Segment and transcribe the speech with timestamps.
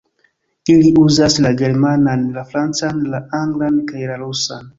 [0.75, 4.67] Ili uzas la germanan, la francan, la anglan kaj la rusan.